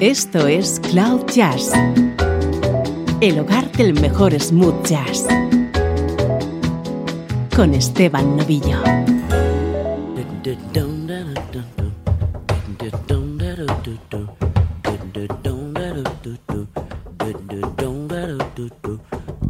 [0.00, 1.72] Esto es Cloud Jazz,
[3.20, 5.26] el hogar del mejor smooth jazz,
[7.54, 8.78] con Esteban Novillo.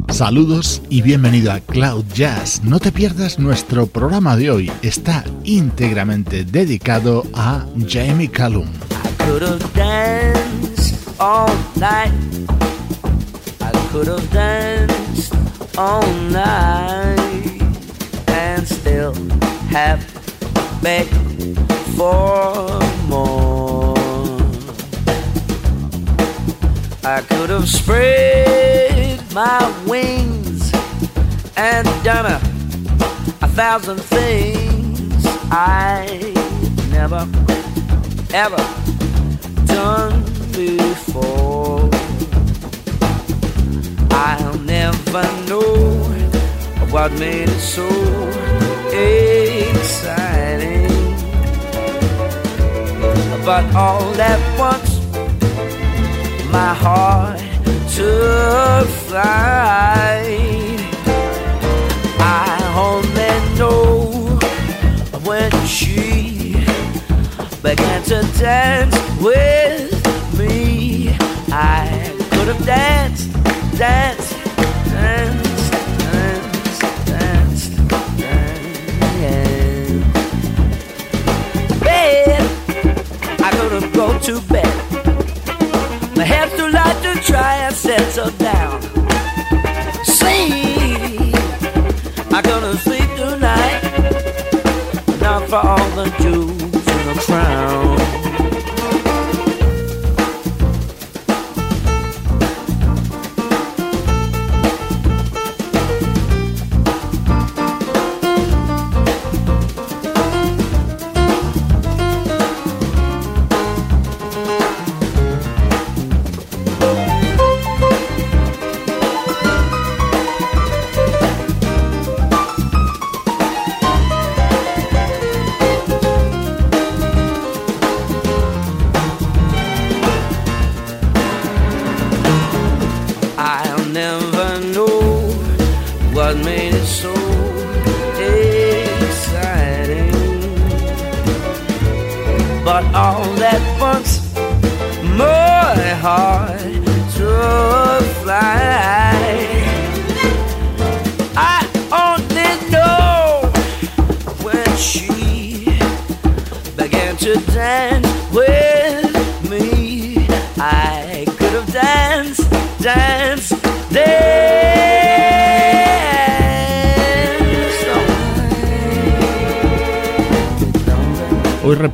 [0.09, 2.61] Saludos y bienvenido a Cloud Jazz.
[2.65, 4.71] No te pierdas nuestro programa de hoy.
[4.81, 8.67] Está íntegramente dedicado a Jamie Callum.
[11.21, 12.11] All night.
[13.61, 15.35] I could have danced
[15.77, 17.61] all night
[18.27, 19.13] and still
[19.69, 20.01] have
[20.81, 21.13] begged
[21.95, 23.95] for more.
[27.03, 30.71] I could have spread my wings
[31.55, 32.41] and done a,
[33.43, 36.33] a thousand things I
[36.89, 37.27] never
[38.33, 38.57] ever
[39.67, 41.00] done before.
[44.11, 46.03] I'll never know
[46.89, 47.87] what made it so
[49.67, 50.87] exciting.
[53.45, 54.99] But all at once,
[56.49, 57.39] my heart
[57.93, 60.79] took flight.
[62.19, 64.39] I only know
[65.25, 66.53] when she
[67.61, 69.60] began to dance with.
[71.63, 73.31] I could have danced,
[73.77, 74.33] danced,
[74.89, 77.87] danced, danced, danced,
[78.17, 78.63] danced.
[81.83, 82.41] Bed,
[83.39, 84.75] I could have gone to bed.
[86.17, 88.90] My head's too light to try and settle down.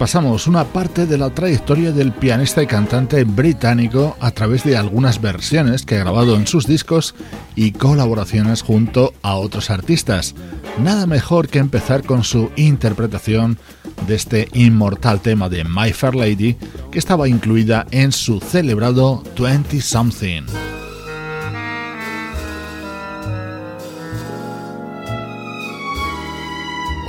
[0.07, 5.19] Repasamos una parte de la trayectoria del pianista y cantante británico a través de algunas
[5.19, 7.13] versiones que ha grabado en sus discos
[7.57, 10.33] y colaboraciones junto a otros artistas.
[10.81, 13.57] Nada mejor que empezar con su interpretación
[14.07, 16.55] de este inmortal tema de My Fair Lady
[16.89, 20.76] que estaba incluida en su celebrado 20 Something.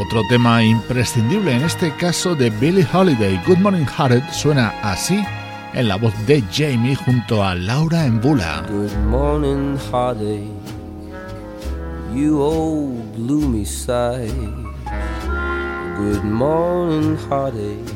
[0.00, 5.24] Otro tema imprescindible en este caso de Billie Holiday, Good Morning Hearted, suena así
[5.74, 8.62] en la voz de Jamie junto a Laura Embula.
[8.68, 10.46] Good morning heartache,
[12.14, 14.32] you old gloomy sight.
[15.98, 17.92] Good morning heartache,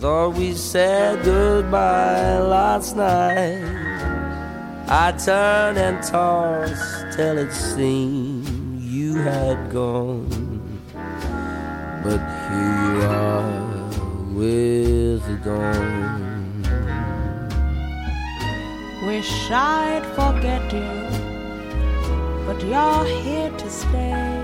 [0.00, 3.62] thought we said goodbye last night.
[4.88, 10.31] I turned and tossed till it seemed you had gone.
[12.04, 12.18] But
[12.48, 13.52] here you are
[14.34, 16.20] with the dawn.
[19.06, 20.92] Wish I'd forget you,
[22.44, 24.42] but you're here to stay.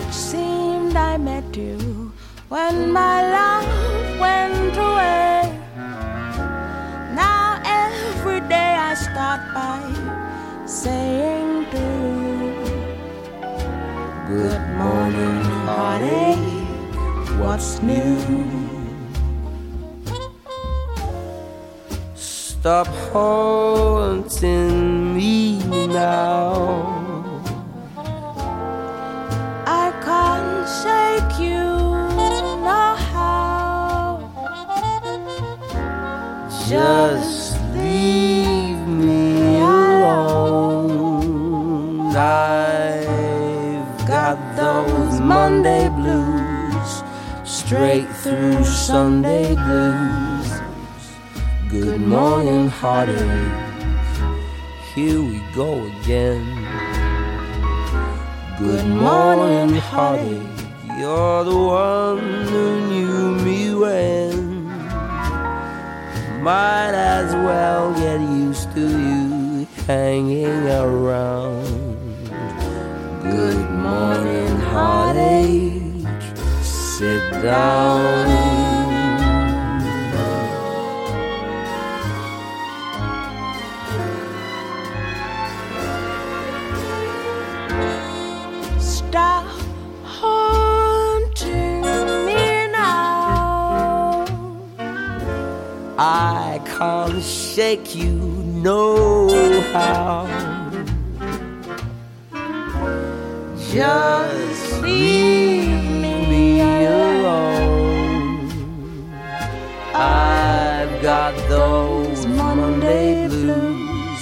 [0.00, 2.12] It seemed I met you
[2.48, 3.68] when my love
[4.18, 5.56] went away.
[7.14, 9.80] Now every day I start by
[10.66, 12.23] saying to you,
[14.26, 16.38] Good morning heartache,
[17.38, 18.16] what's new?
[22.14, 27.42] Stop haunting me now.
[29.66, 31.68] I can't shake you,
[32.64, 34.24] no how.
[36.66, 37.43] Just
[47.74, 50.48] straight through Sunday blues.
[51.68, 53.52] Good morning, heartache.
[54.94, 56.44] Here we go again.
[58.60, 60.54] Good morning, heartache.
[61.00, 64.66] You're the one who knew me when.
[66.44, 71.66] Might as well get used to you hanging around.
[73.24, 75.63] Good morning, heartache.
[76.98, 78.28] Sit down.
[88.78, 89.44] Stop
[90.04, 91.80] haunting
[92.26, 94.24] me now.
[95.98, 100.28] I can't shake you no how.
[103.72, 105.63] Just leave
[109.96, 114.18] I've got those Monday blues,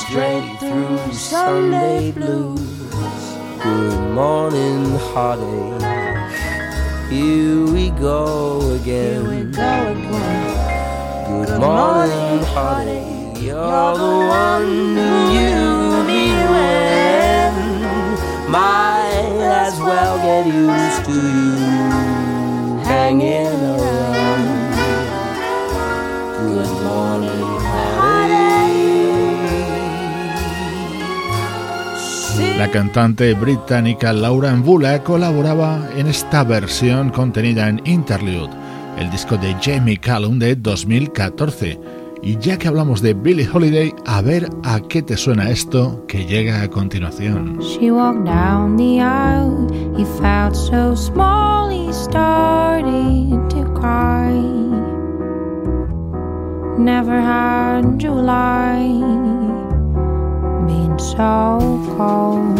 [0.00, 2.58] straight through Sunday blues.
[3.62, 5.80] Good morning, heartache.
[7.08, 9.24] Here we go again.
[9.24, 11.46] Here we go again.
[11.46, 13.40] Good morning, heartache.
[13.40, 17.52] You're the one who knew me when.
[18.50, 19.30] Might
[19.62, 21.56] as well get used to you
[22.82, 23.91] hanging around.
[32.62, 38.50] La cantante británica Laura Mbula colaboraba en esta versión contenida en Interlude,
[38.96, 41.80] el disco de Jamie Callum de 2014.
[42.22, 46.24] Y ya que hablamos de Billie Holiday, a ver a qué te suena esto que
[46.24, 47.58] llega a continuación.
[47.58, 49.66] She walked down the aisle.
[49.98, 54.30] He felt so small, he started to cry.
[56.78, 59.41] Never had July
[61.16, 61.58] so
[61.96, 62.58] cold.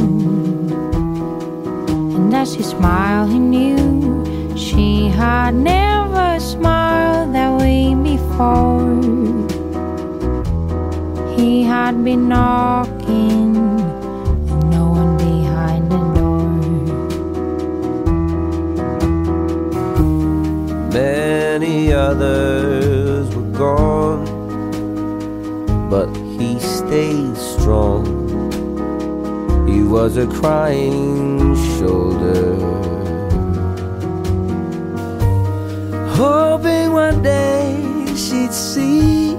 [2.15, 9.01] And as he smiled, he knew she had never smiled that way before.
[11.37, 13.57] He had been knocking,
[14.51, 16.53] and no one behind the door.
[20.93, 23.92] Many others were gone,
[29.93, 32.55] was a crying shoulder,
[36.17, 37.77] hoping one day
[38.17, 39.37] she'd see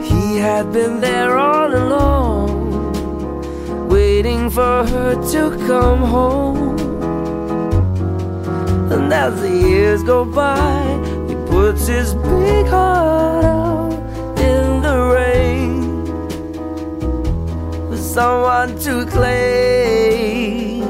[0.00, 2.48] he had been there all along,
[3.88, 6.78] waiting for her to come home.
[8.92, 10.84] And as the years go by,
[11.28, 13.69] he puts his big heart out
[18.10, 20.80] someone to claim.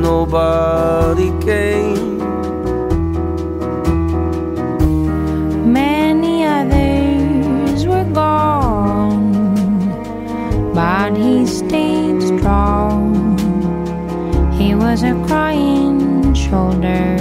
[0.00, 2.18] Nobody came.
[5.72, 9.32] Many others were gone,
[10.72, 13.36] but he stayed strong.
[14.52, 17.18] He was a crying shoulder,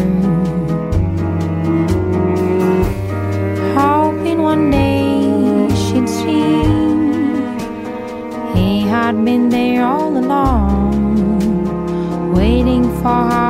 [9.25, 10.93] been there all along,
[12.33, 13.42] waiting for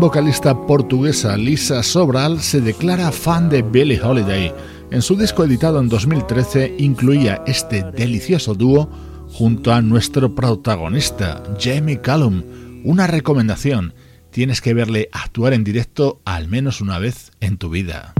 [0.00, 4.50] vocalista portuguesa Lisa Sobral se declara fan de Billie Holiday.
[4.90, 8.90] En su disco editado en 2013 incluía este delicioso dúo
[9.28, 12.42] junto a nuestro protagonista, Jamie Callum.
[12.82, 13.92] Una recomendación,
[14.30, 18.14] tienes que verle actuar en directo al menos una vez en tu vida.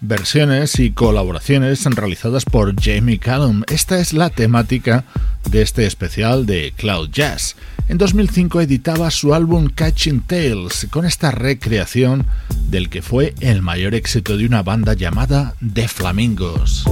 [0.00, 3.62] Versiones y colaboraciones realizadas por Jamie Callum.
[3.68, 5.04] Esta es la temática
[5.50, 7.56] de este especial de Cloud Jazz.
[7.88, 12.26] En 2005 editaba su álbum Catching Tales con esta recreación
[12.68, 16.84] del que fue el mayor éxito de una banda llamada The Flamingos.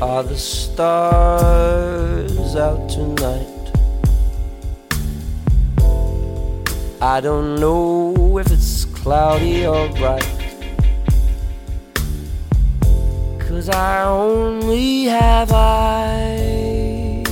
[0.00, 1.74] Are the stars
[2.54, 3.46] out tonight?
[7.02, 10.22] I don't know if it's cloudy or bright.
[13.40, 17.26] Cause I only have eyes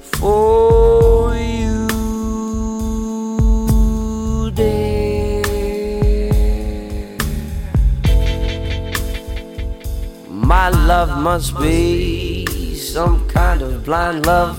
[0.00, 1.01] for
[10.62, 14.56] My love must be some kind of blind love.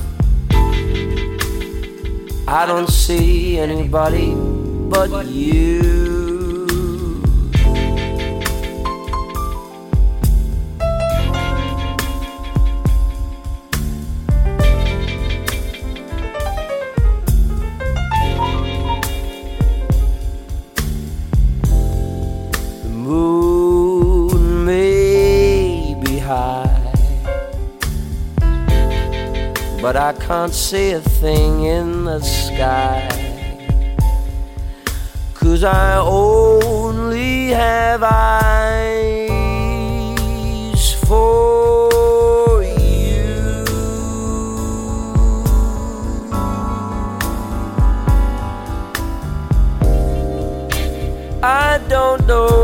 [2.46, 6.13] I don't see anybody but you.
[30.34, 33.08] Can't see a thing in the sky.
[35.36, 39.24] Cause I only have eyes
[41.06, 43.64] for you.
[51.44, 52.63] I don't know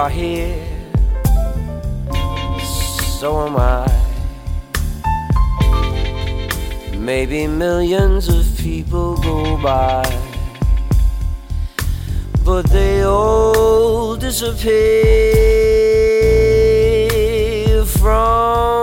[0.00, 0.56] are here,
[3.18, 3.86] so am I.
[6.96, 10.04] Maybe millions of people go by
[12.44, 14.70] but they all disappear
[17.84, 18.79] from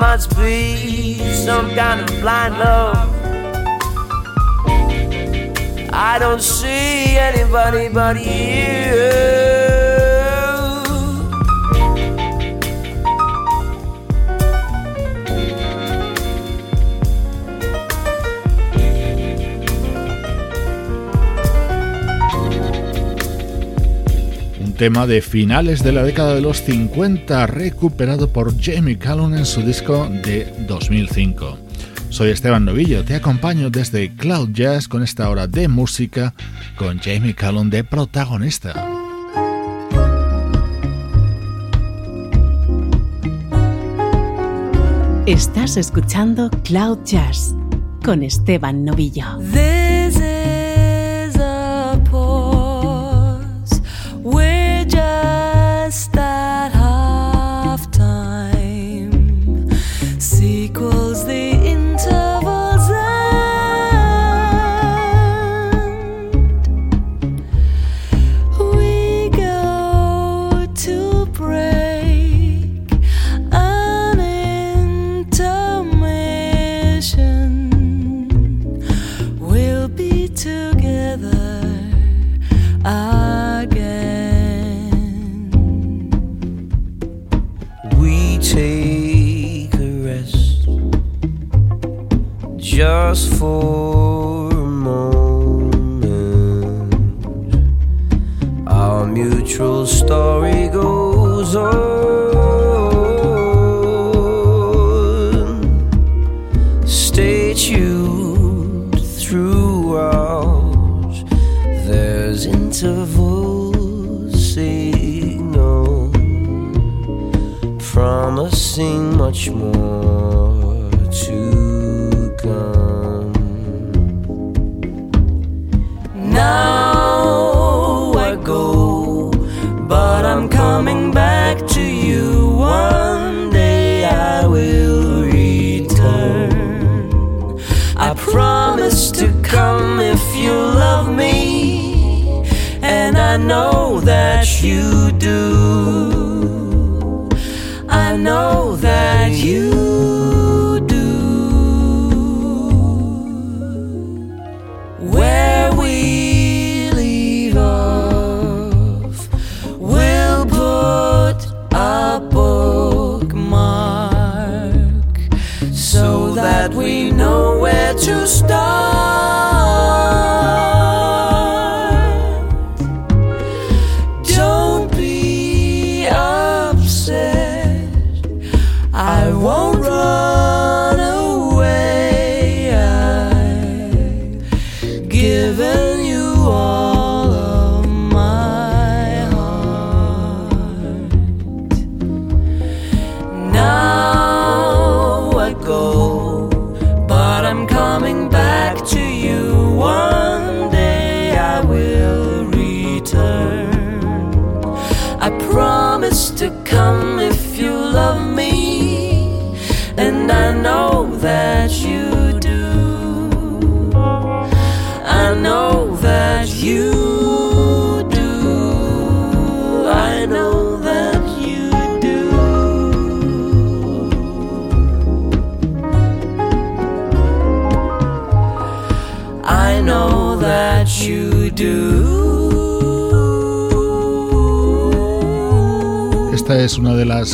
[0.00, 2.96] must be some kind of blind love.
[5.92, 9.59] I don't see anybody but you.
[24.80, 29.60] Tema de finales de la década de los 50 recuperado por Jamie Callum en su
[29.60, 31.58] disco de 2005.
[32.08, 36.32] Soy Esteban Novillo, te acompaño desde Cloud Jazz con esta hora de música
[36.76, 38.72] con Jamie Callum de protagonista.
[45.26, 47.54] Estás escuchando Cloud Jazz
[48.02, 49.26] con Esteban Novillo.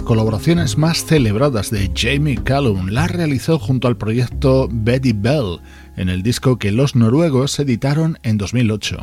[0.06, 2.88] Colaboraciones más celebradas de Jamie Callum.
[2.88, 5.60] La realizó junto al proyecto Betty Bell
[5.96, 8.98] en el disco que los noruegos editaron en 2008.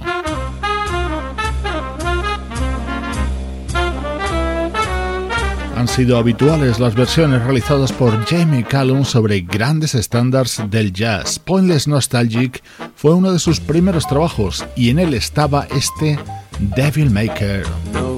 [5.76, 11.38] Han sido habituales las versiones realizadas por Jamie Callum sobre grandes estándares del jazz.
[11.38, 12.64] Pointless Nostalgic
[12.96, 16.18] fue uno de sus primeros trabajos y en él estaba este
[16.60, 17.66] Devil Maker.
[17.92, 18.18] No.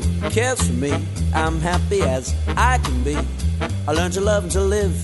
[1.35, 3.17] I'm happy as I can be.
[3.87, 4.95] I learned to love and to live.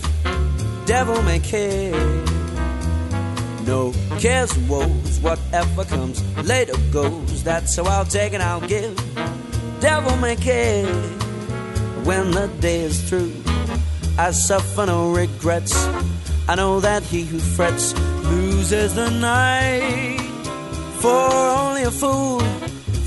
[0.85, 1.91] Devil may care.
[3.67, 5.19] No cares and woes.
[5.19, 7.43] Whatever comes later goes.
[7.43, 8.95] That's how I'll take and I'll give.
[9.81, 10.85] Devil may care.
[12.05, 13.33] When the day is through,
[14.17, 15.75] I suffer no regrets.
[16.47, 20.19] I know that he who frets loses the night.
[21.01, 22.39] For only a fool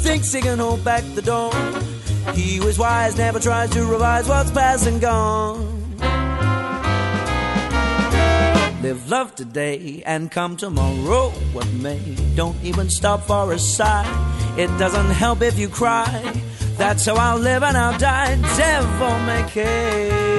[0.04, 1.93] thinks he can hold back the dawn.
[2.32, 5.74] He was wise never tries to revise what's past and gone.
[8.82, 12.16] Live love today and come tomorrow what may.
[12.34, 14.04] Don't even stop for a sigh.
[14.58, 16.42] It doesn't help if you cry.
[16.76, 18.36] That's how I'll live and I'll die.
[18.56, 20.33] Devil may care.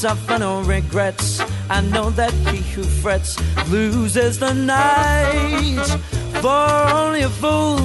[0.00, 1.42] Suffer no regrets.
[1.68, 3.36] I know that he who frets
[3.68, 5.86] loses the night.
[6.40, 7.76] For only a fool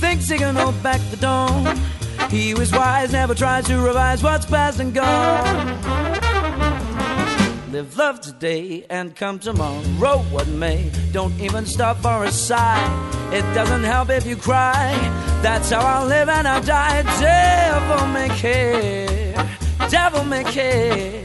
[0.00, 1.78] thinks he can hold back the dawn.
[2.30, 5.66] He is wise never tries to revise what's past and gone.
[7.70, 10.90] Live love today and come tomorrow, what may.
[11.12, 12.82] Don't even stop for a sigh.
[13.30, 14.92] It doesn't help if you cry.
[15.42, 17.02] That's how I'll live and I'll die.
[17.20, 19.48] Devil may care,
[19.90, 21.22] devil may care,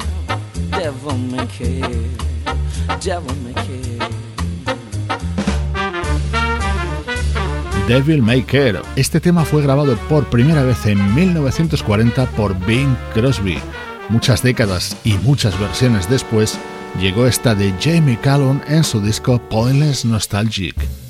[0.71, 1.79] devil may care,
[2.99, 4.07] devil may care.
[7.87, 8.81] Devil May Care.
[8.97, 13.59] Este tema fue grabado por primera vez en 1940 por Bing Crosby.
[14.09, 16.59] Muchas décadas y muchas versiones después,
[16.99, 21.06] llegó esta de Jamie Callum en su disco Pointless Nostalgic.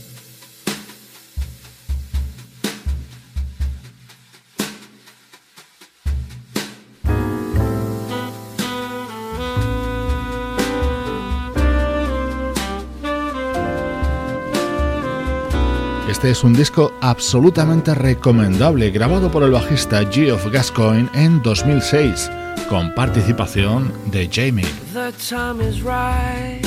[16.28, 22.30] Es un disco absolutamente recomendable, grabado por el bajista Geoff Gascoigne en 2006,
[22.68, 24.66] con participación de Jamie.
[24.94, 26.62] The time is right.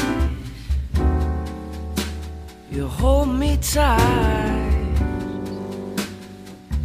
[2.73, 4.01] You hold me tight,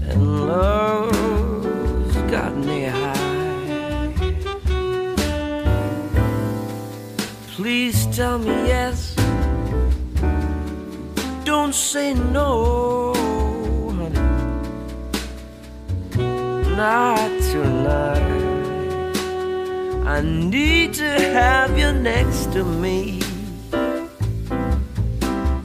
[0.09, 4.13] and love's got me high.
[7.55, 9.14] Please tell me yes.
[11.45, 13.13] Don't say no,
[13.93, 14.19] honey.
[16.75, 19.15] Not tonight.
[20.07, 23.21] I need to have you next to me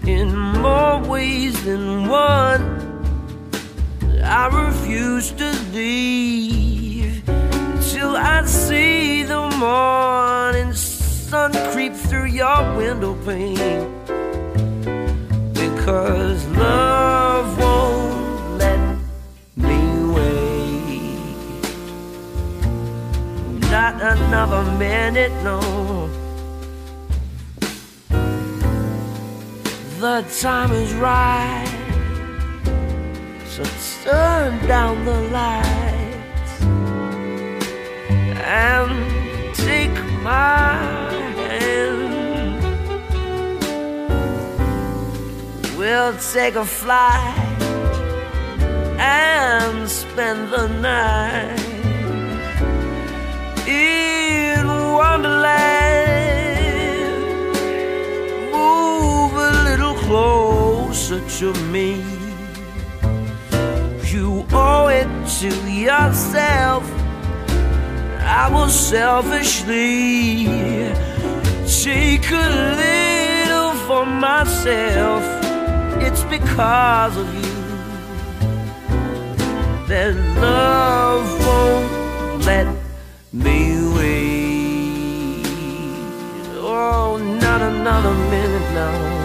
[0.06, 2.62] in more ways than one.
[4.22, 7.22] I refuse to leave
[7.90, 13.99] till I see the morning sun creep through your window pane.
[15.80, 18.98] Because love won't let
[19.56, 19.80] me
[20.14, 21.62] wait.
[23.70, 25.58] Not another minute, no.
[30.00, 31.66] The time is right.
[33.46, 33.64] So
[34.04, 36.52] turn down the lights
[38.44, 41.29] and take my
[45.92, 47.62] We'll take a flight
[48.96, 51.58] and spend the night
[53.66, 56.04] in Wonderland.
[58.52, 62.04] Move a little closer to me.
[64.12, 66.84] You owe it to yourself.
[68.38, 70.46] I will selfishly
[71.66, 72.48] take a
[72.78, 75.39] little for myself.
[76.30, 77.60] Because of you
[79.88, 82.66] that love won't let
[83.32, 83.58] me
[83.96, 85.44] wait.
[86.54, 89.19] Oh, not another minute now.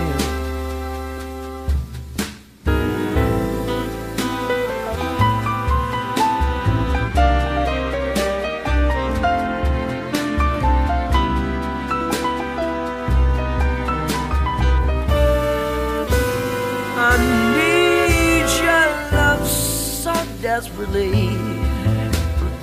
[20.55, 21.35] Desperately.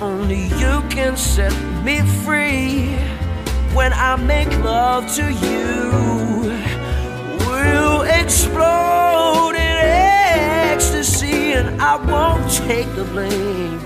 [0.01, 1.53] Only you can set
[1.85, 2.95] me free.
[3.77, 5.69] When I make love to you,
[7.45, 9.77] we'll explode in
[10.71, 13.79] ecstasy, and I won't take the blame.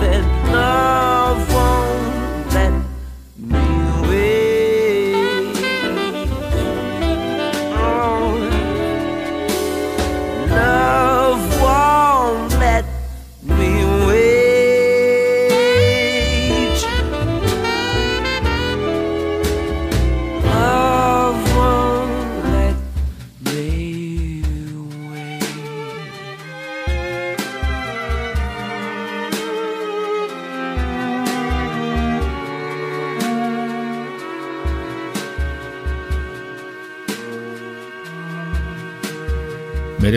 [0.00, 1.17] That love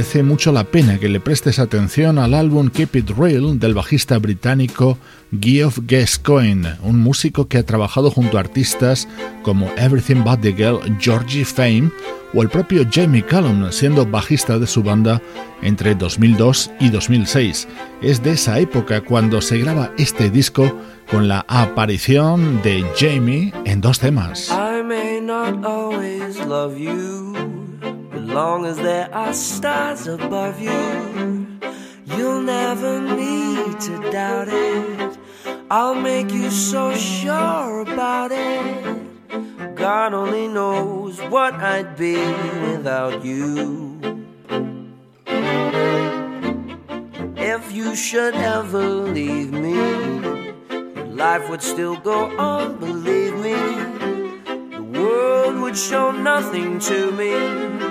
[0.01, 4.17] merece mucho la pena que le prestes atención al álbum Keep It Real del bajista
[4.17, 4.97] británico
[5.39, 9.07] Geoff Gascoigne, un músico que ha trabajado junto a artistas
[9.43, 11.91] como Everything But the Girl, Georgie Fame
[12.33, 15.21] o el propio Jamie Cullum, siendo bajista de su banda
[15.61, 17.67] entre 2002 y 2006.
[18.01, 20.75] Es de esa época cuando se graba este disco
[21.11, 24.49] con la aparición de Jamie en dos temas.
[28.31, 31.59] Long as there are stars above you,
[32.05, 35.17] you'll never need to doubt it.
[35.69, 39.75] I'll make you so sure about it.
[39.75, 42.15] God only knows what I'd be
[42.71, 43.99] without you.
[47.35, 50.53] If you should ever leave me,
[51.07, 53.55] life would still go on, believe me.
[54.71, 57.90] The world would show nothing to me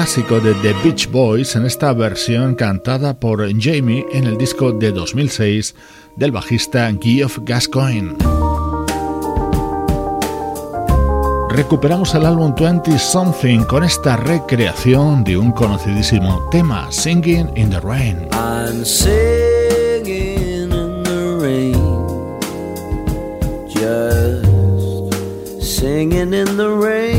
[0.00, 4.92] clásico de The Beach Boys en esta versión cantada por Jamie en el disco de
[4.92, 5.74] 2006
[6.16, 8.14] del bajista Geoff Gascoigne.
[11.50, 17.80] Recuperamos el álbum 20 Something con esta recreación de un conocidísimo tema, Singing in the
[17.80, 18.26] Rain.
[25.60, 27.09] Singing in the rain.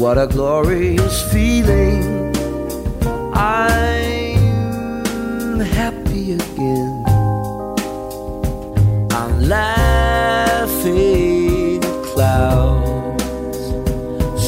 [0.00, 2.34] What a glorious feeling.
[3.34, 4.40] I'm
[5.60, 7.04] happy again.
[9.12, 10.94] I'm laughing
[11.84, 13.60] at clouds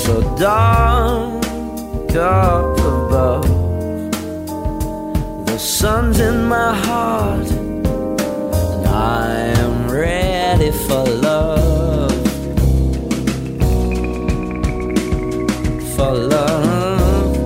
[0.02, 1.44] so dark
[2.16, 3.46] up above.
[5.44, 11.71] The sun's in my heart, and I am ready for love.
[15.96, 17.36] For love.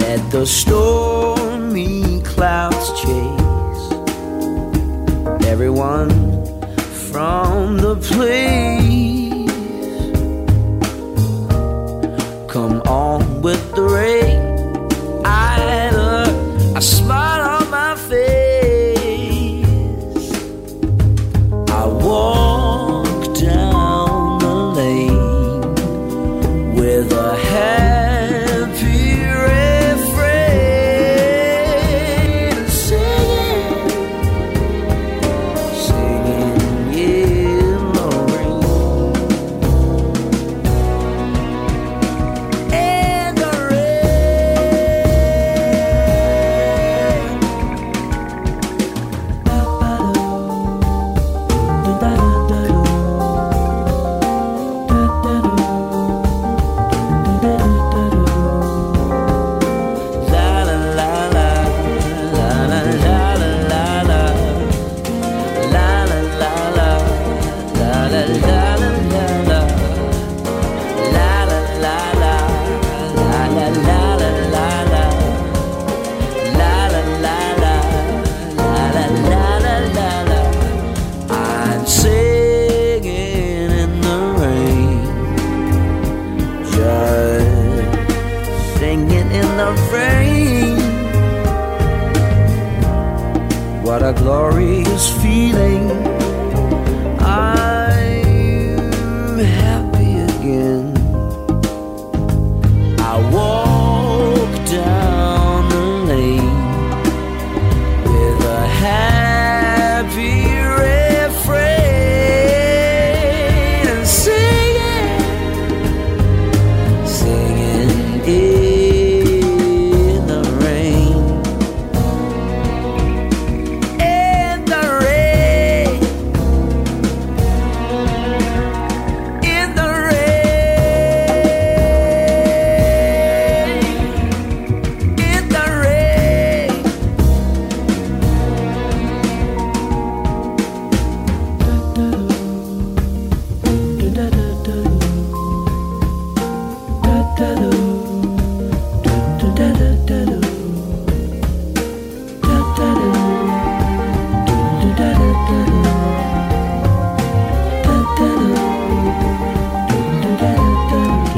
[0.00, 3.92] Let the stormy clouds chase
[5.46, 6.10] everyone
[7.10, 9.50] from the place.
[12.52, 14.27] Come on with the rain.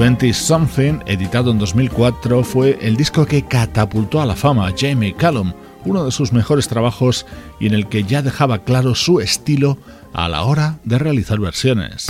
[0.01, 5.15] 20 Something, editado en 2004, fue el disco que catapultó a la fama a Jamie
[5.15, 5.53] Callum,
[5.85, 7.27] uno de sus mejores trabajos
[7.61, 9.77] y en el que ya dejaba claro su estilo
[10.15, 12.07] a la hora de realizar versiones.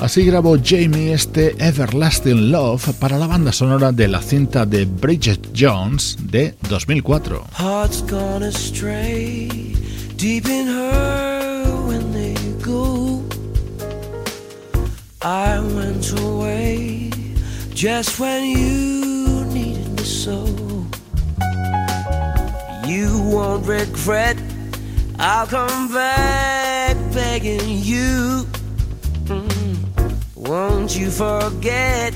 [0.00, 5.50] Así grabó Jamie este Everlasting Love para la banda sonora de la cinta de Bridget
[5.54, 7.44] Jones de 2004.
[7.58, 9.76] Hearts gone astray,
[10.16, 12.34] deep in her when they
[12.64, 13.22] go.
[15.20, 17.10] I went away
[17.74, 20.46] just when you needed me so.
[22.86, 24.38] You won't regret,
[25.18, 28.46] I'll come back begging you.
[30.40, 32.14] Won't you forget?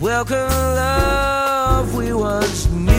[0.00, 2.96] Welcome, love we once knew.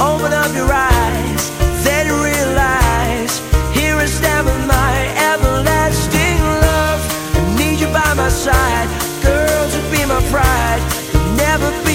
[0.00, 1.50] Open up your eyes,
[1.82, 3.40] then realize
[3.74, 4.94] here is never my
[5.32, 7.02] everlasting love.
[7.34, 8.88] I need you by my side,
[9.24, 10.82] girl, to be my pride,
[11.36, 11.89] never be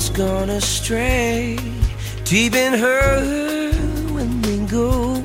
[0.00, 1.58] Heart's gone astray,
[2.24, 3.70] deep in her
[4.14, 5.22] when we go.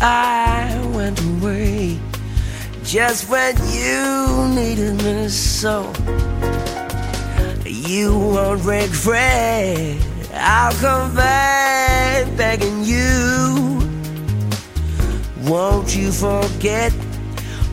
[0.00, 1.98] I went away
[2.84, 5.92] just when you needed me so.
[7.66, 9.98] You won't regret.
[10.32, 13.82] I'll come back begging you.
[15.42, 16.92] Won't you forget?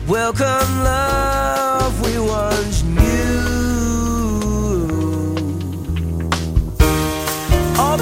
[0.08, 2.71] Welcome, love we once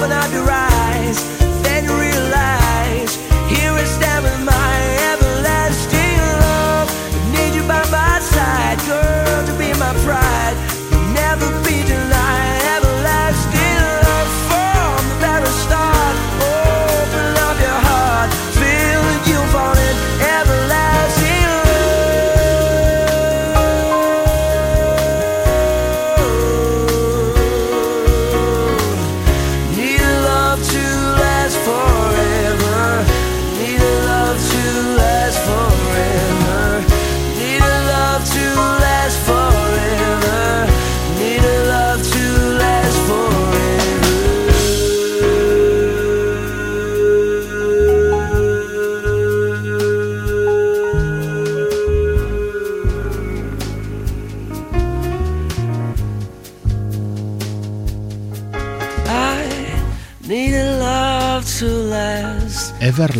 [0.01, 0.70] Open up your eyes,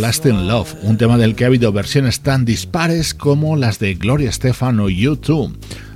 [0.02, 4.32] Everlasting Love, un tema del que ha habido versiones tan dispares como las de Gloria
[4.32, 5.54] Estefan o U2.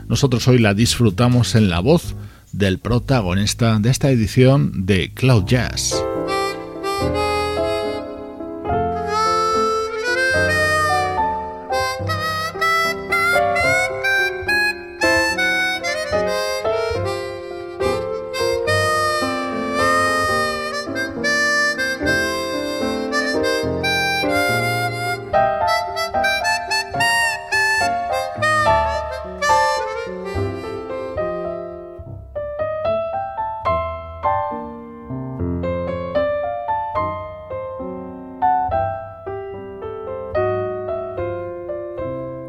[0.08, 2.14] Nosotros hoy la disfrutamos en la voz
[2.52, 5.96] del protagonista de esta edición de Cloud Jazz.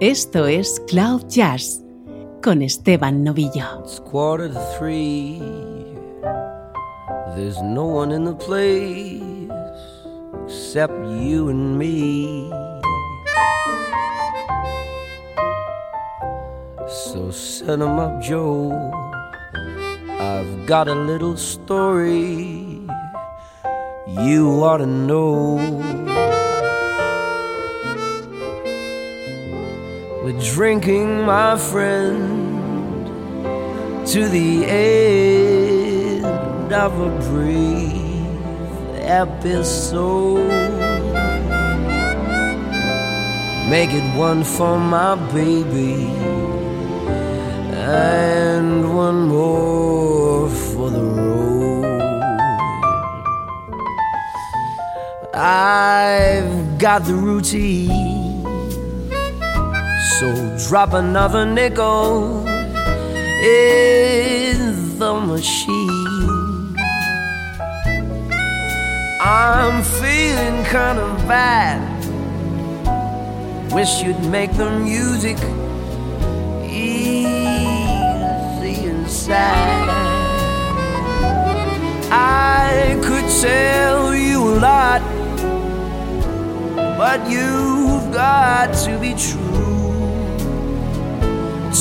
[0.07, 1.83] Esto es Cloud Jazz
[2.41, 3.83] con Esteban Novillo.
[3.83, 5.43] It's quarter to three.
[7.35, 9.21] There's no one in the place
[10.45, 12.49] except you and me.
[16.87, 18.71] So set 'em up, Joe.
[20.21, 22.79] I've got a little story
[24.07, 25.96] you ought to know.
[30.27, 33.07] We're drinking, my friend,
[34.09, 36.25] to the end
[36.73, 38.27] of a brief
[39.07, 40.49] episode.
[43.71, 46.09] Make it one for my baby
[47.71, 51.85] and one more for the road.
[55.33, 58.16] I've got the routine.
[60.21, 60.33] So
[60.67, 62.47] drop another nickel
[63.45, 66.75] in the machine.
[69.21, 71.83] I'm feeling kind of bad.
[73.75, 75.37] Wish you'd make the music
[76.65, 77.37] easy
[78.89, 79.91] and sad.
[82.11, 85.03] I could tell you a lot,
[86.97, 89.46] but you've got to be true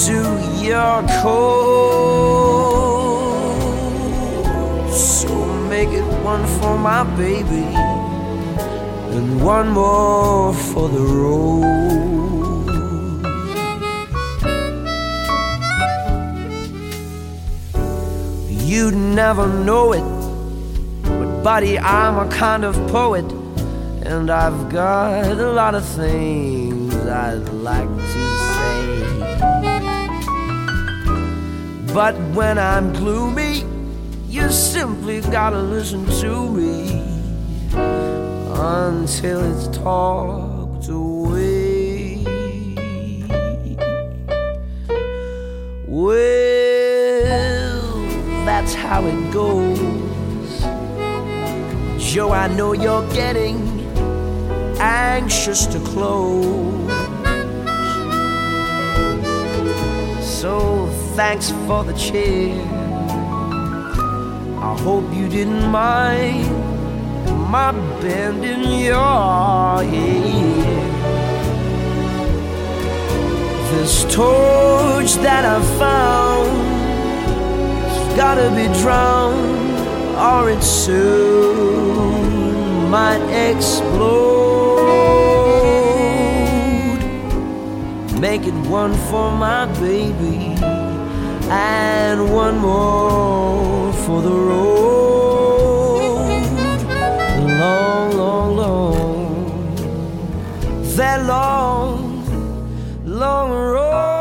[0.04, 0.20] to
[0.62, 1.56] your code.
[4.93, 5.30] So
[5.70, 7.64] make it one for my baby
[9.16, 11.64] and one more for the road.
[18.50, 20.04] You'd never know it,
[21.04, 23.32] but buddy, I'm a kind of poet,
[24.04, 28.25] and I've got a lot of things I'd like to
[31.96, 33.64] But when I'm gloomy,
[34.28, 37.02] you simply gotta listen to me
[37.80, 42.18] until it's talked away.
[45.88, 46.18] Well,
[48.43, 49.80] that's how it goes.
[51.98, 53.56] Joe, I know you're getting
[54.82, 56.91] anxious to close.
[60.22, 62.61] So thanks for the cheer.
[64.59, 66.45] I hope you didn't mind
[67.49, 70.76] my bending your ear.
[73.72, 76.49] This torch that I found
[77.88, 79.80] has gotta be drowned,
[80.18, 82.20] or it soon
[82.89, 84.36] might explode.
[88.20, 90.75] Make it one for my baby
[91.50, 96.02] and one more for the road.
[97.60, 99.76] Long, long, long,
[100.96, 102.24] that long,
[103.06, 104.14] long road.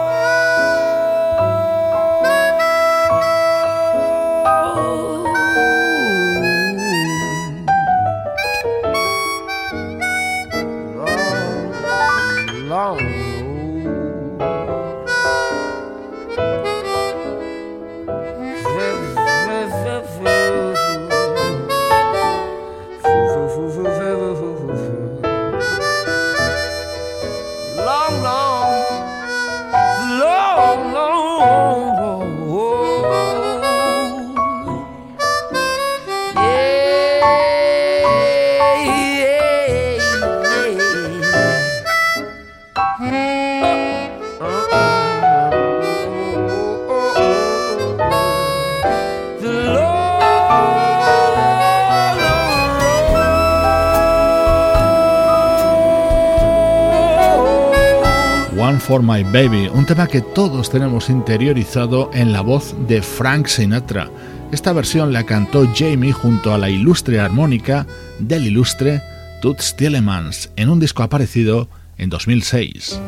[58.94, 64.08] For My Baby, un tema que todos tenemos interiorizado en la voz de Frank Sinatra.
[64.52, 67.88] Esta versión la cantó Jamie junto a la ilustre armónica
[68.20, 69.02] del ilustre
[69.42, 71.68] Toots Thielemans en un disco aparecido
[71.98, 73.00] en 2006.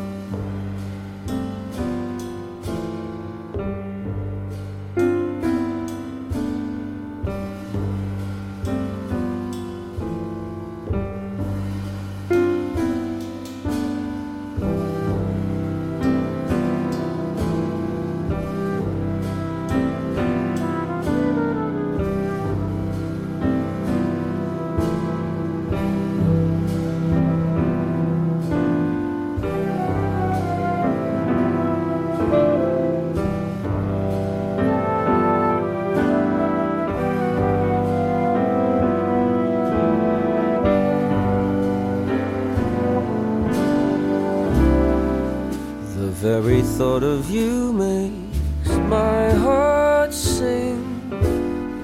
[46.77, 51.09] Thought of you makes my heart sing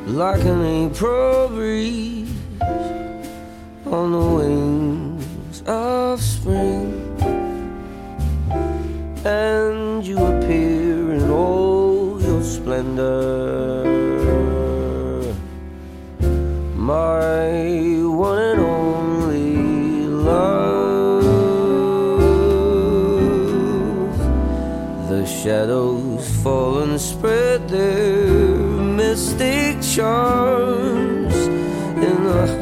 [0.05, 2.29] like an April breeze
[3.87, 4.62] on the wings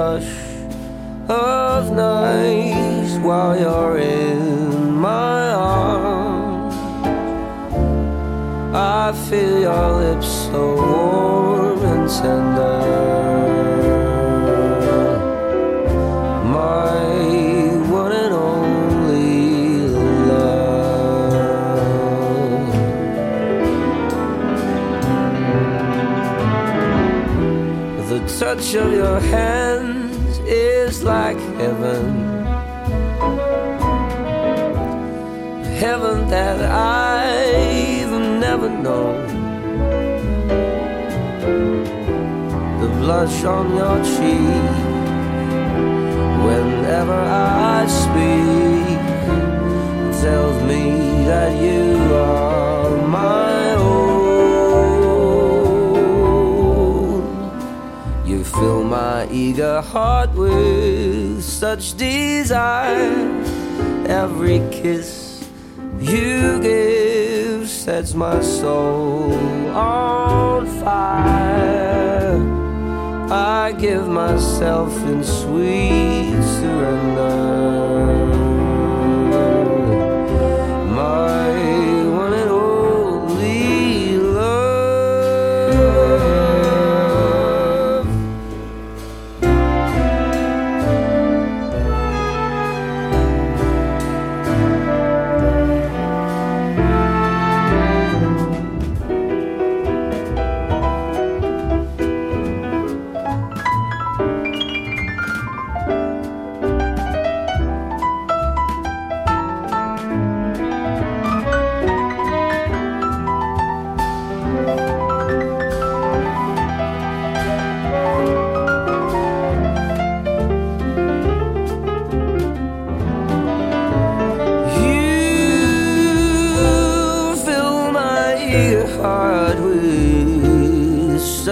[0.02, 0.34] hush
[1.30, 1.84] of
[3.28, 6.76] while you're in my arms.
[8.74, 12.80] I feel your lips so warm and tender.
[16.58, 16.92] My
[28.42, 29.71] touch of your hands is
[31.16, 32.06] like heaven.
[35.84, 36.60] Heaven that
[37.00, 39.20] I've never known.
[42.82, 44.76] The blush on your cheek
[46.48, 47.20] whenever
[47.76, 49.02] I speak
[50.24, 50.84] tells me
[51.32, 51.86] that you
[52.30, 52.51] are
[58.92, 63.16] my eager heart with such desire.
[64.06, 65.48] Every kiss
[65.98, 69.32] you give sets my soul
[69.74, 72.36] on fire.
[73.32, 77.51] I give myself in sweet surrender.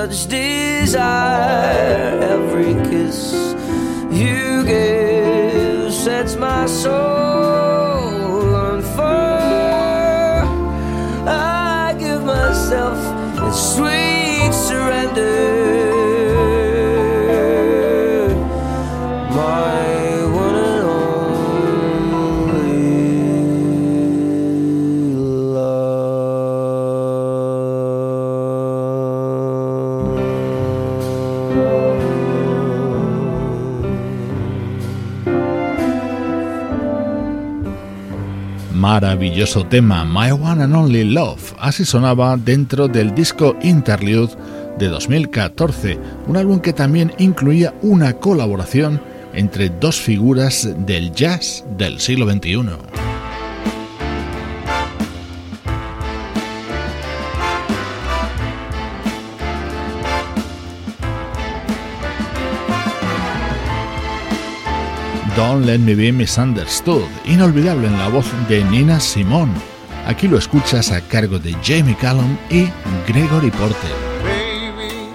[0.09, 2.19] Such desire.
[2.21, 3.33] Every kiss
[4.11, 7.18] you give sets my soul
[39.19, 41.53] Maravilloso tema, My One and Only Love.
[41.59, 44.33] Así sonaba dentro del disco Interlude
[44.77, 49.01] de 2014, un álbum que también incluía una colaboración
[49.33, 53.08] entre dos figuras del jazz del siglo XXI.
[65.39, 69.53] Don't Let Me Be Misunderstood, inolvidable en la voz de Nina Simone.
[70.05, 72.67] Aquí lo escuchas a cargo de Jamie Callum y
[73.07, 73.89] Gregory Porter.
[74.21, 75.07] Baby,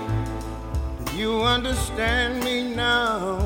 [1.15, 3.39] you understand me now?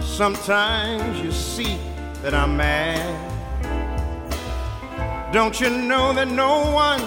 [0.00, 1.76] Sometimes you see
[2.22, 3.14] that I'm mad.
[5.34, 7.02] Don't you know that no one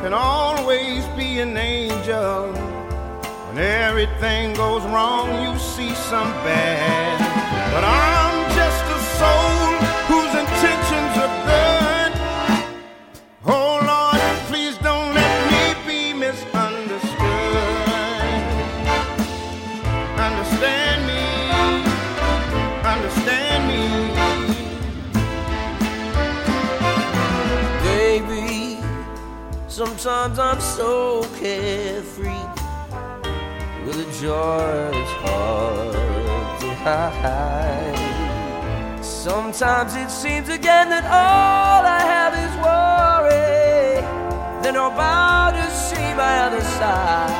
[0.00, 2.54] can always be an angel?
[3.56, 7.18] When everything goes wrong, you see some bad.
[7.72, 9.80] But I'm just a soul
[10.10, 12.12] whose intentions are good.
[13.46, 17.06] Oh Lord, please don't let me be misunderstood.
[20.28, 21.24] Understand me,
[22.84, 23.84] understand me.
[27.88, 28.76] Baby,
[29.66, 32.35] sometimes I'm so carefree
[33.98, 37.96] a joy is hard to hide.
[39.02, 44.02] Sometimes it seems again that all I have is worry.
[44.62, 47.30] Then I'm about to see my other side.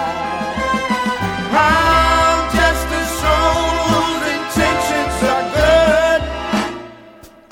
[1.52, 6.20] I'm just a soul whose intentions are good.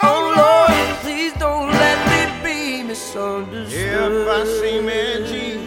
[0.03, 4.13] Oh Lord, please don't let me be misunderstood.
[4.13, 5.61] If I seem edgy,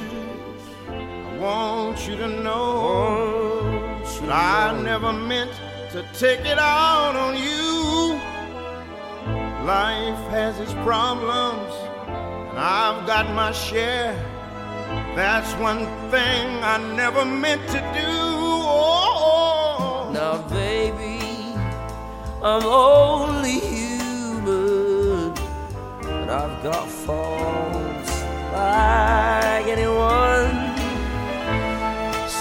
[0.90, 3.07] I want you to know
[4.68, 5.54] I never meant
[5.94, 8.20] to take it out on you.
[9.66, 11.74] Life has its problems,
[12.50, 14.14] and I've got my share.
[15.16, 18.12] That's one thing I never meant to do.
[18.76, 20.10] Oh.
[20.14, 21.22] Now, baby,
[22.44, 25.34] I'm only human,
[26.02, 30.67] but I've got faults like anyone.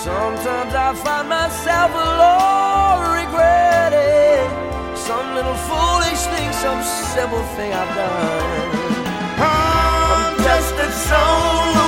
[0.07, 4.47] Sometimes I find myself alone regretting
[4.95, 8.71] some little foolish thing, some simple thing I've done.
[9.43, 11.86] I'm just a soul.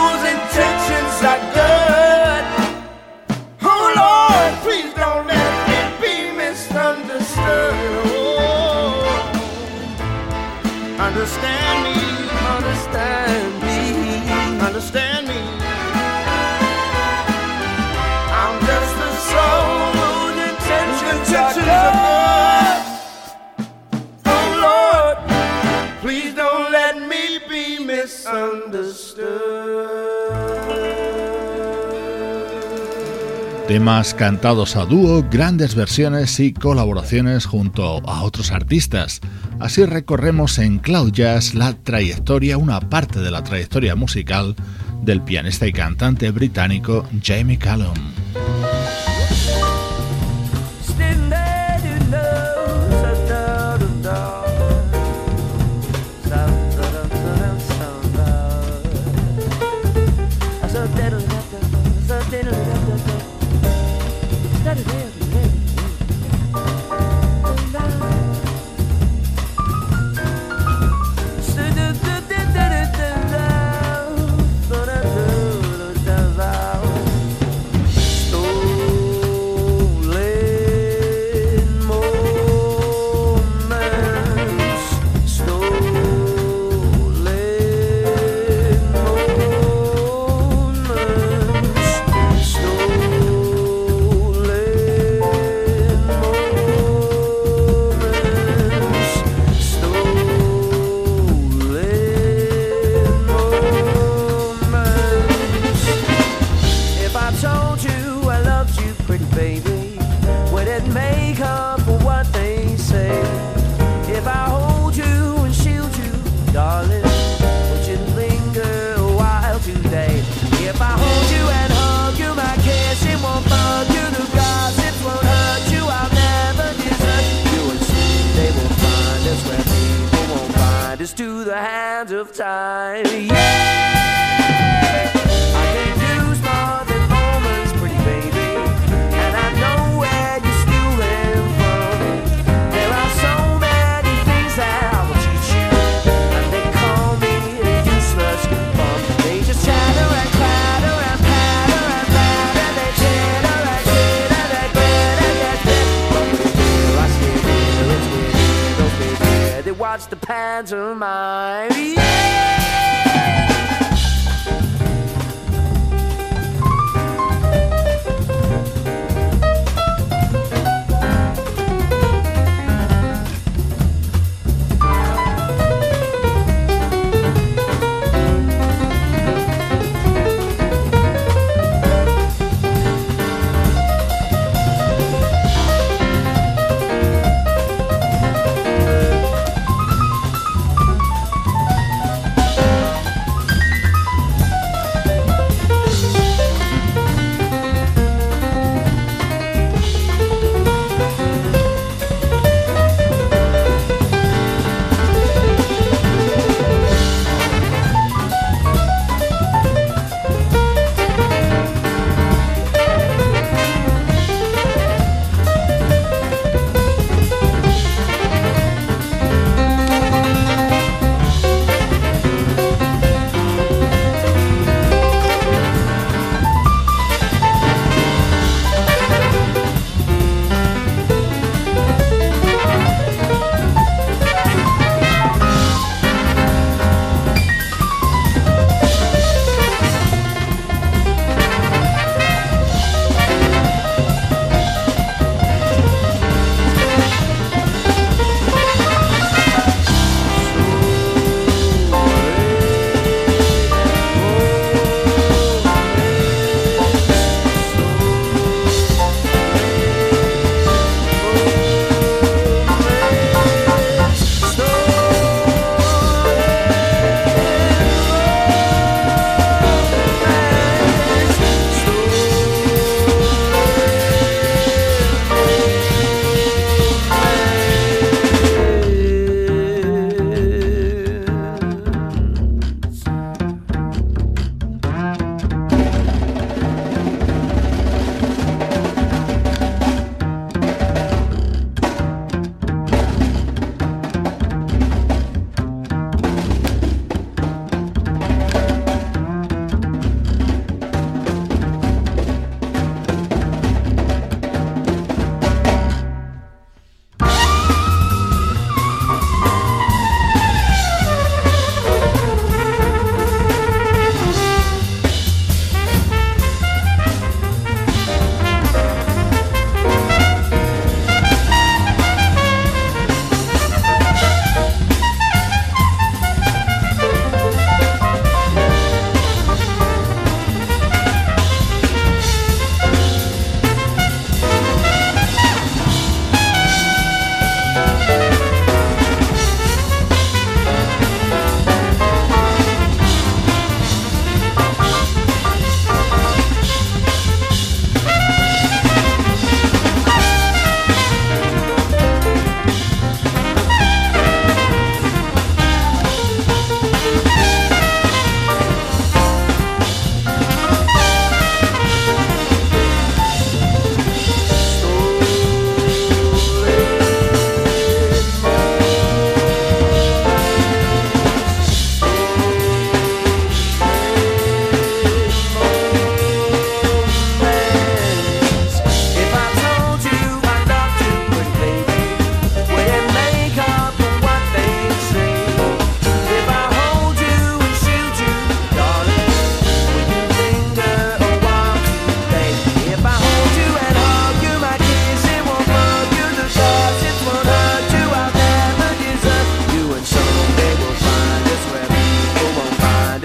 [33.68, 39.20] Temas cantados a dúo, grandes versiones y colaboraciones junto a otros artistas.
[39.60, 44.56] Así recorremos en Cloud Jazz la trayectoria, una parte de la trayectoria musical
[45.02, 48.17] del pianista y cantante británico Jamie Callum.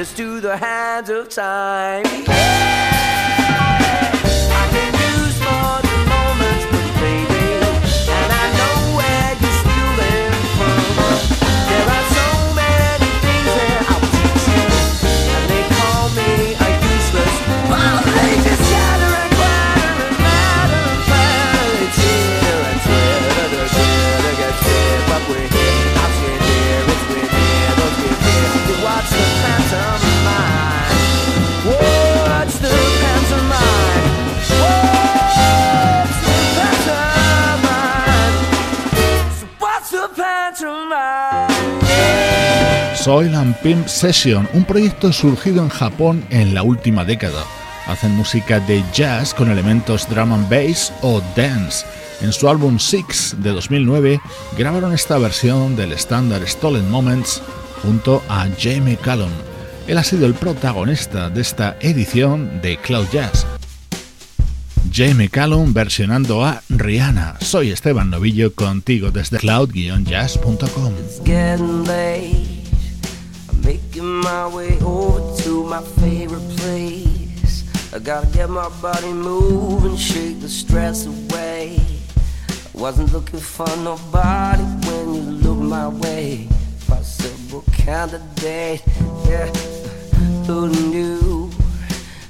[0.04, 2.04] us to the hands of time.
[2.28, 2.93] Yeah!
[43.04, 47.43] Soil and Pimp Session, un proyecto surgido en Japón en la última década.
[47.86, 51.86] Hacen música de jazz con elementos drum and bass o dance.
[52.22, 54.22] En su álbum Six de 2009
[54.58, 57.41] grabaron esta versión del estándar Stolen Moments
[57.82, 59.32] junto a Jamie Callum.
[59.86, 63.45] Él ha sido el protagonista de esta edición de Cloud Jazz.
[64.93, 67.36] Jamie Callum versionando a Rihanna.
[67.41, 70.93] Soy Esteban Novillo contigo desde cloud-jazz.com.
[73.64, 77.64] making my way over to my favorite place.
[77.93, 81.80] I gotta get my body moving, shake the stress away.
[82.49, 86.47] I wasn't looking for nobody when you looked my way.
[86.88, 88.82] Possible candidate,
[89.26, 89.47] yeah.
[90.47, 91.49] Who knew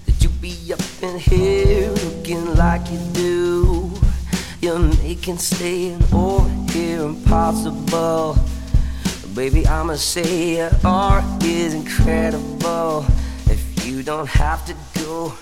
[0.05, 3.91] that you'd be up in here looking like you do?
[4.61, 8.37] You're making staying over here impossible.
[9.35, 13.03] Baby, I'ma say your art is incredible.
[13.47, 15.33] If you don't have to go,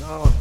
[0.00, 0.32] go.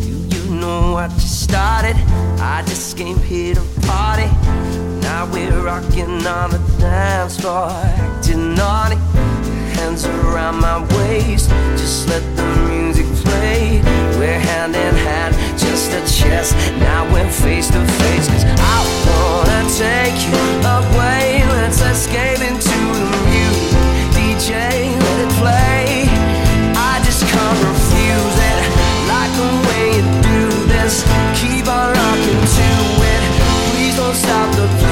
[0.00, 1.94] Do you know what you started?
[2.40, 4.30] I just came here to party.
[5.02, 8.96] Now we're rocking on the dance floor, acting naughty.
[9.76, 12.81] Hands around my waist, just let the music
[13.32, 13.80] play.
[14.18, 16.54] We're hand in hand, just a chest.
[16.78, 18.78] Now we're face to face, cause I
[19.08, 20.40] wanna take you
[20.76, 21.44] away.
[21.56, 23.72] Let's escape into the music.
[24.16, 24.52] DJ,
[25.04, 25.84] let it play.
[26.90, 28.60] I just can't refuse it.
[29.12, 30.40] Like the way you do
[30.72, 30.94] this.
[31.40, 32.68] Keep on rocking to
[33.12, 33.22] it.
[33.70, 34.91] Please don't stop the, please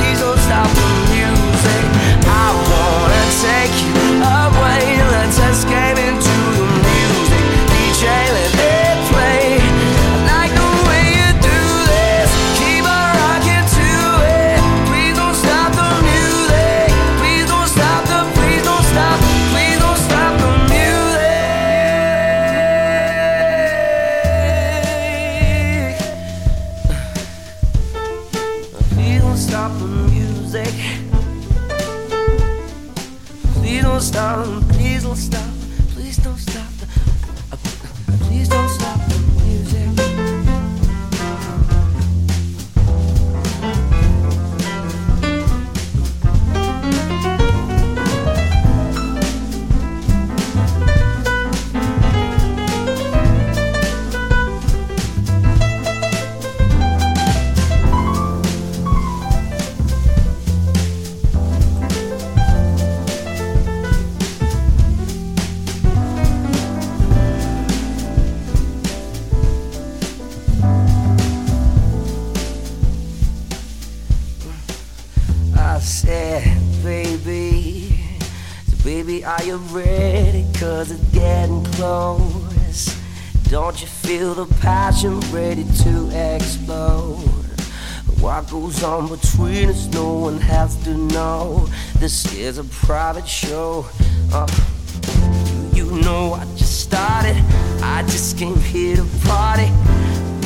[76.00, 76.42] said,
[76.82, 77.94] baby,
[78.66, 80.46] so baby, are you ready?
[80.58, 82.98] Cause it's getting close.
[83.50, 87.18] Don't you feel the passion ready to explode?
[88.18, 91.68] What goes on between us, no one has to know.
[91.98, 93.84] This is a private show.
[94.32, 94.48] Uh,
[95.74, 97.36] you know I just started.
[97.82, 99.70] I just came here to party.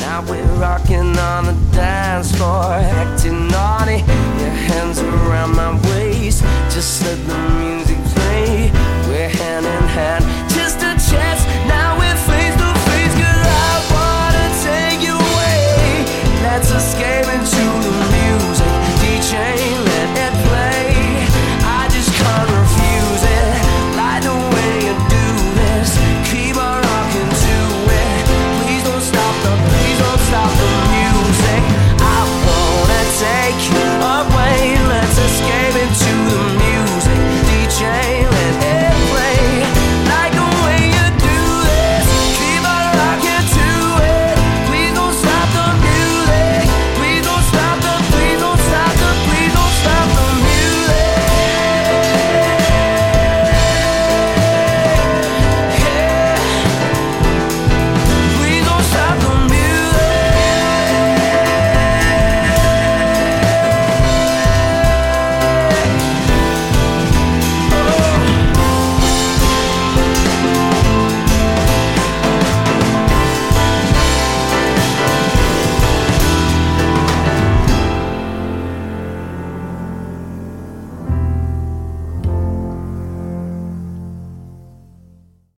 [0.05, 4.05] Now we're rocking on the dance floor, acting naughty.
[4.41, 8.69] Your hands around my waist, just let the music play.
[9.09, 11.41] We're hand in hand, just a chance.
[11.67, 13.49] Now we're face to face, girl.
[13.65, 16.05] I wanna take you away.
[16.45, 17.94] Let's escape into the